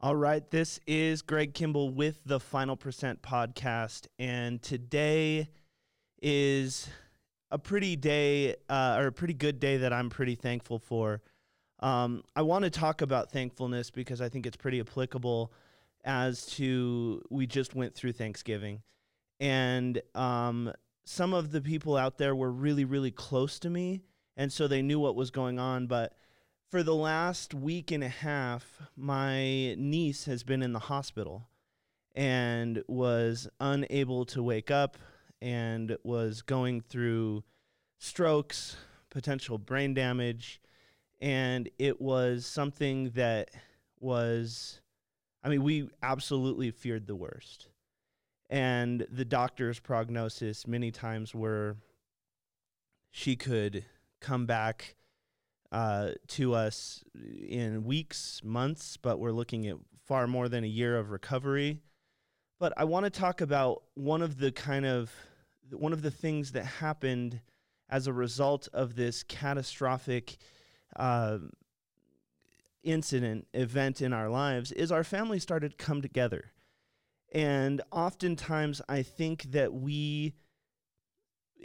[0.00, 5.48] All right, this is Greg Kimball with the Final Percent podcast, and today
[6.20, 6.88] is
[7.50, 11.22] a pretty day uh, or a pretty good day that I'm pretty thankful for.
[11.84, 15.52] Um, I want to talk about thankfulness because I think it's pretty applicable
[16.02, 18.80] as to we just went through Thanksgiving,
[19.38, 20.72] and um,
[21.04, 24.00] some of the people out there were really, really close to me,
[24.34, 26.14] and so they knew what was going on, but
[26.70, 31.48] for the last week and a half, my niece has been in the hospital
[32.14, 34.96] and was unable to wake up
[35.42, 37.44] and was going through
[37.98, 38.76] strokes,
[39.10, 40.60] potential brain damage.
[41.20, 43.50] And it was something that
[44.00, 44.80] was,
[45.42, 47.68] I mean, we absolutely feared the worst.
[48.50, 51.76] And the doctor's prognosis many times were
[53.10, 53.84] she could
[54.20, 54.96] come back
[55.72, 60.96] uh, to us in weeks, months, but we're looking at far more than a year
[60.96, 61.80] of recovery.
[62.60, 65.10] But I want to talk about one of the kind of
[65.70, 67.40] one of the things that happened
[67.88, 70.36] as a result of this catastrophic
[70.96, 71.38] uh,
[72.82, 76.52] incident event in our lives is our family started to come together.
[77.32, 80.34] And oftentimes I think that we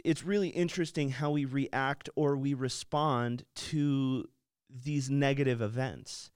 [0.04, 4.24] it's really interesting how we react or we respond to
[4.68, 6.30] these negative events.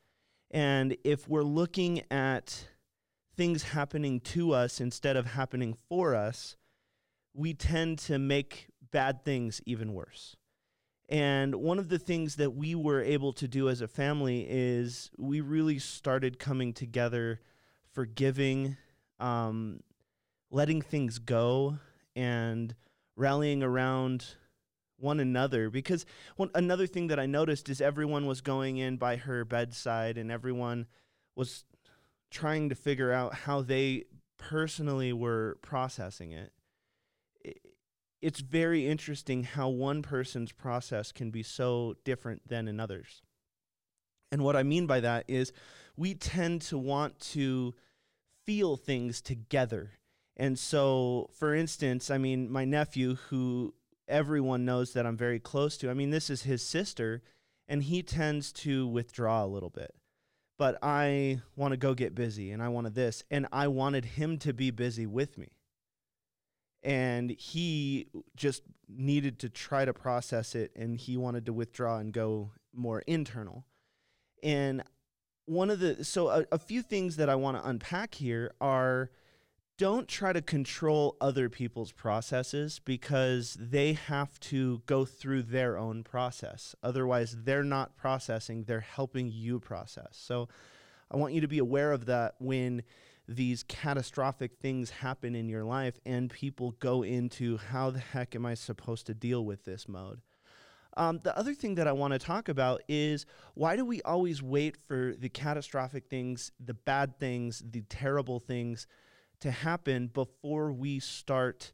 [0.50, 2.68] And if we're looking at
[3.36, 6.56] things happening to us instead of happening for us,
[7.32, 10.36] we tend to make bad things even worse.
[11.08, 15.10] And one of the things that we were able to do as a family is
[15.18, 17.40] we really started coming together,
[17.92, 18.76] forgiving,
[19.20, 19.80] um,
[20.50, 21.78] letting things go,
[22.16, 22.74] and
[23.16, 24.34] rallying around
[24.98, 26.06] one another because
[26.36, 30.30] one another thing that I noticed is everyone was going in by her bedside and
[30.30, 30.86] everyone
[31.36, 31.64] was
[32.30, 34.04] trying to figure out how they
[34.38, 36.52] personally were processing it.
[38.24, 43.22] It's very interesting how one person's process can be so different than another's.
[44.32, 45.52] And what I mean by that is
[45.96, 47.74] we tend to want to
[48.44, 49.92] feel things together
[50.36, 53.74] and so, for instance, I mean, my nephew, who
[54.08, 57.22] everyone knows that I'm very close to, I mean, this is his sister,
[57.68, 59.94] and he tends to withdraw a little bit.
[60.58, 64.38] But I want to go get busy, and I wanted this, and I wanted him
[64.38, 65.48] to be busy with me.
[66.84, 72.12] And he just needed to try to process it, and he wanted to withdraw and
[72.12, 73.64] go more internal.
[74.42, 74.82] And
[75.46, 79.10] one of the, so a, a few things that I want to unpack here are
[79.76, 86.04] don't try to control other people's processes because they have to go through their own
[86.04, 86.76] process.
[86.82, 90.10] Otherwise, they're not processing, they're helping you process.
[90.12, 90.48] So
[91.10, 92.82] I want you to be aware of that when
[93.26, 98.44] these catastrophic things happen in your life and people go into how the heck am
[98.44, 100.20] I supposed to deal with this mode.
[100.96, 104.42] Um, the other thing that I want to talk about is why do we always
[104.42, 108.86] wait for the catastrophic things, the bad things, the terrible things
[109.40, 111.72] to happen before we start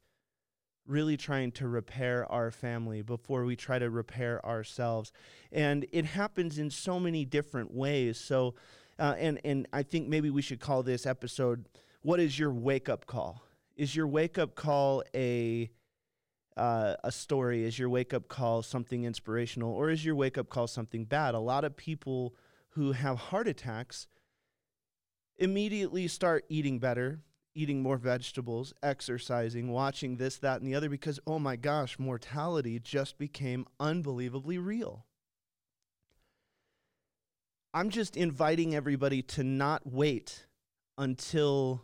[0.86, 5.12] really trying to repair our family, before we try to repair ourselves.
[5.52, 8.18] And it happens in so many different ways.
[8.18, 8.54] So,
[9.00, 11.66] uh, and, and I think maybe we should call this episode,
[12.02, 13.42] What is Your Wake Up Call?
[13.76, 15.70] Is your wake up call a
[16.56, 17.64] uh, a story?
[17.64, 21.34] Is your wake up call something inspirational, or is your wake up call something bad?
[21.34, 22.34] A lot of people
[22.70, 24.06] who have heart attacks
[25.38, 27.20] immediately start eating better,
[27.54, 32.78] eating more vegetables, exercising, watching this, that, and the other because, oh my gosh, mortality
[32.78, 35.06] just became unbelievably real.
[37.72, 40.46] I'm just inviting everybody to not wait
[40.98, 41.82] until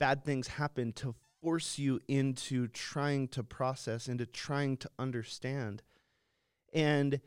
[0.00, 5.82] bad things happen to force you into trying to process, into trying to understand.
[6.72, 7.20] And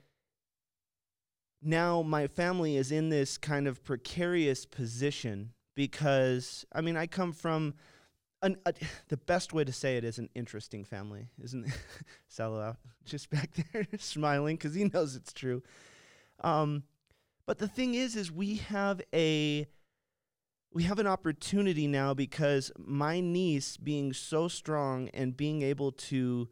[1.61, 7.33] now my family is in this kind of precarious position because I mean I come
[7.33, 7.75] from
[8.41, 8.73] an, a,
[9.09, 11.73] the best way to say it is an interesting family, isn't it?
[12.27, 15.61] Salo just back there smiling because he knows it's true.
[16.43, 16.83] Um,
[17.45, 19.67] but the thing is, is we have a
[20.73, 26.47] we have an opportunity now because my niece being so strong and being able to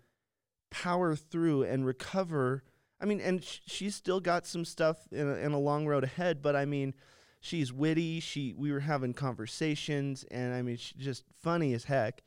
[0.70, 2.64] power through and recover
[3.02, 6.04] I mean, and sh- she's still got some stuff in a, in a long road
[6.04, 6.94] ahead, but I mean,
[7.40, 8.20] she's witty.
[8.20, 12.24] She we were having conversations, and I mean, she's just funny as heck.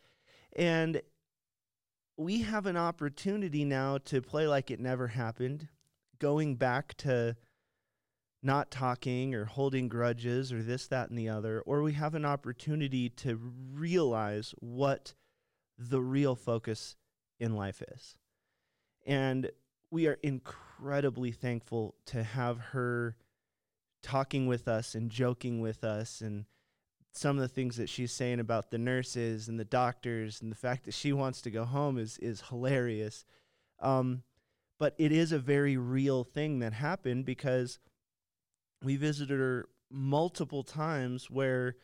[0.56, 1.02] And
[2.16, 5.68] we have an opportunity now to play like it never happened,
[6.18, 7.36] going back to
[8.42, 12.24] not talking or holding grudges or this, that, and the other, or we have an
[12.24, 13.38] opportunity to
[13.72, 15.14] realize what
[15.78, 16.96] the real focus
[17.38, 18.16] in life is.
[19.06, 19.50] And
[19.90, 23.16] we are incredibly thankful to have her
[24.02, 26.44] talking with us and joking with us and
[27.12, 30.56] some of the things that she's saying about the nurses and the doctors and the
[30.56, 33.24] fact that she wants to go home is is hilarious.
[33.80, 34.22] Um,
[34.78, 37.78] but it is a very real thing that happened because
[38.82, 41.76] we visited her multiple times where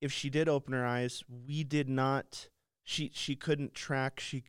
[0.00, 2.48] if she did open her eyes, we did not
[2.84, 4.42] she she couldn't track she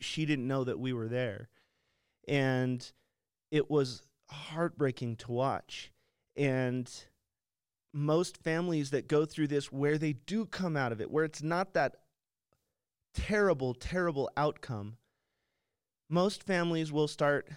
[0.00, 1.48] she didn't know that we were there.
[2.26, 2.90] And
[3.50, 5.92] it was heartbreaking to watch.
[6.36, 6.90] And
[7.94, 11.42] most families that go through this where they do come out of it, where it's
[11.42, 11.94] not that
[13.14, 14.96] terrible, terrible outcome,
[16.10, 17.48] most families will start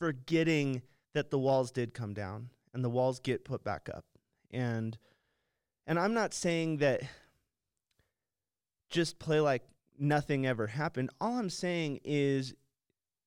[0.00, 0.82] forgetting
[1.14, 4.04] that the walls did come down and the walls get put back up.
[4.50, 4.98] And
[5.86, 7.02] and I'm not saying that
[8.90, 9.62] just play like
[9.98, 11.10] nothing ever happened.
[11.20, 12.54] All I'm saying is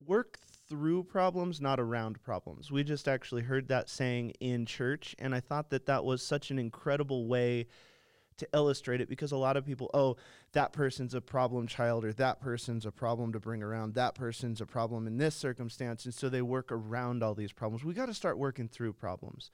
[0.06, 2.72] work through problems, not around problems.
[2.72, 6.52] We just actually heard that saying in church, and I thought that that was such
[6.52, 7.68] an incredible way
[8.38, 10.16] to illustrate it because a lot of people, oh,
[10.54, 14.62] that person's a problem child, or that person's a problem to bring around, that person's
[14.62, 17.84] a problem in this circumstance, and so they work around all these problems.
[17.84, 19.52] We got to start working through problems.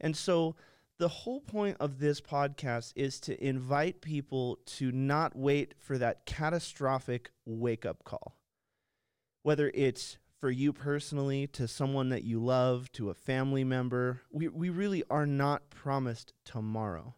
[0.00, 0.56] And so,
[0.98, 6.26] the whole point of this podcast is to invite people to not wait for that
[6.26, 8.34] catastrophic wake up call.
[9.44, 14.22] Whether it's for you personally, to someone that you love, to a family member.
[14.30, 17.14] We, we really are not promised tomorrow.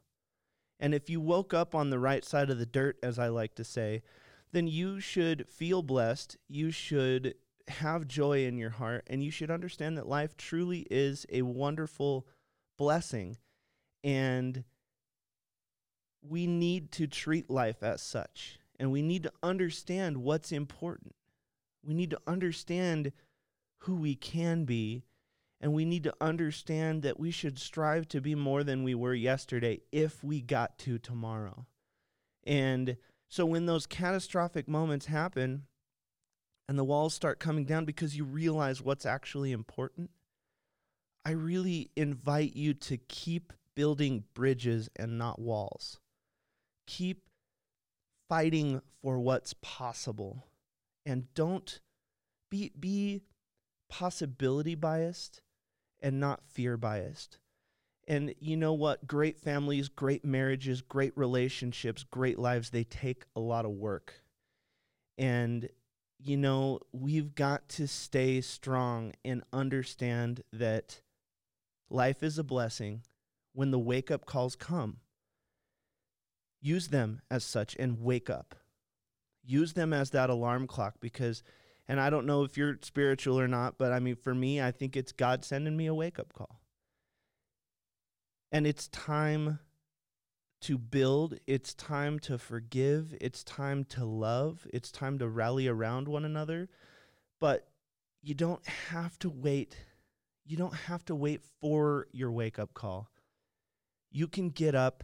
[0.81, 3.55] And if you woke up on the right side of the dirt, as I like
[3.57, 4.03] to say,
[4.51, 6.39] then you should feel blessed.
[6.49, 7.35] You should
[7.69, 12.27] have joy in your heart, and you should understand that life truly is a wonderful
[12.79, 13.37] blessing.
[14.03, 14.65] And
[16.23, 18.59] we need to treat life as such.
[18.79, 21.15] And we need to understand what's important.
[21.85, 23.13] We need to understand
[23.81, 25.05] who we can be.
[25.61, 29.15] And we need to understand that we should strive to be more than we were
[29.15, 31.67] yesterday if we got to tomorrow.
[32.45, 32.97] And
[33.29, 35.65] so when those catastrophic moments happen
[36.67, 40.11] and the walls start coming down because you realize what's actually important,
[41.25, 45.99] I really invite you to keep building bridges and not walls.
[46.87, 47.23] Keep
[48.29, 50.47] fighting for what's possible
[51.05, 51.81] and don't
[52.51, 53.23] be be
[53.89, 55.43] possibility biased
[56.03, 57.39] and not fear biased.
[58.09, 59.07] And you know what?
[59.07, 64.23] Great families, great marriages, great relationships, great lives, they take a lot of work.
[65.17, 65.69] And,
[66.19, 71.01] you know, we've got to stay strong and understand that
[71.89, 73.03] life is a blessing
[73.53, 74.99] when the wake up calls come.
[76.61, 78.57] Use them as such and wake up
[79.45, 81.43] use them as that alarm clock because
[81.91, 84.71] and I don't know if you're spiritual or not, but I mean for me, I
[84.71, 86.61] think it's God sending me a wake-up call.
[88.53, 89.59] And it's time
[90.61, 96.07] to build, it's time to forgive, it's time to love, it's time to rally around
[96.07, 96.69] one another.
[97.41, 97.67] But
[98.23, 99.77] you don't have to wait.
[100.47, 103.11] You don't have to wait for your wake-up call.
[104.13, 105.03] You can get up,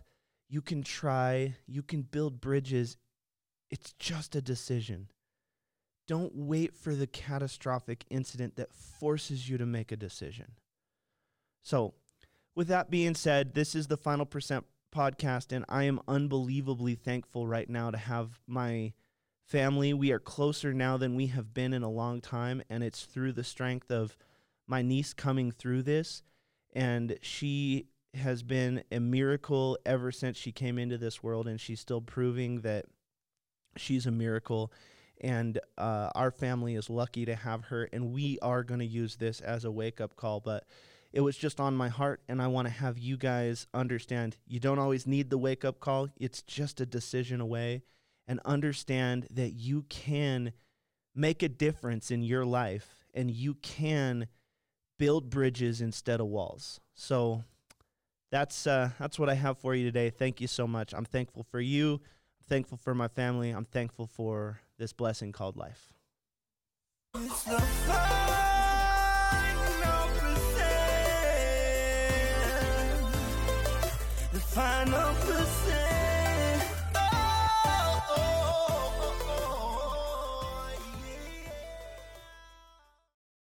[0.49, 2.97] you can try, you can build bridges
[3.71, 5.09] it's just a decision.
[6.07, 10.53] Don't wait for the catastrophic incident that forces you to make a decision.
[11.63, 11.95] So,
[12.55, 17.47] with that being said, this is the Final Percent podcast, and I am unbelievably thankful
[17.47, 18.93] right now to have my
[19.45, 19.93] family.
[19.93, 23.33] We are closer now than we have been in a long time, and it's through
[23.33, 24.17] the strength of
[24.67, 26.23] my niece coming through this.
[26.73, 31.81] And she has been a miracle ever since she came into this world, and she's
[31.81, 32.87] still proving that
[33.77, 34.73] she's a miracle
[35.21, 39.17] and uh, our family is lucky to have her and we are going to use
[39.17, 40.65] this as a wake-up call but
[41.13, 44.61] it was just on my heart and i want to have you guys understand you
[44.61, 47.83] don't always need the wake-up call it's just a decision away
[48.29, 50.53] and understand that you can
[51.15, 54.27] make a difference in your life and you can
[54.99, 56.81] build bridges instead of walls.
[56.95, 57.45] So
[58.31, 60.11] that's uh, that's what i have for you today.
[60.11, 60.93] Thank you so much.
[60.95, 62.01] I'm thankful for you
[62.49, 63.51] thankful for my family.
[63.51, 65.93] I'm thankful for this blessing called life.
[74.57, 75.06] final